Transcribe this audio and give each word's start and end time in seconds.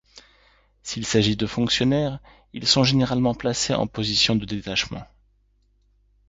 S'il 0.81 1.05
s'agit 1.05 1.35
de 1.35 1.45
fonctionnaires, 1.45 2.17
ils 2.53 2.65
sont 2.65 2.83
généralement 2.83 3.35
placés 3.35 3.75
en 3.75 3.85
position 3.85 4.35
de 4.35 4.45
détachement. 4.45 5.05